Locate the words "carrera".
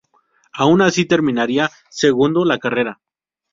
2.57-2.99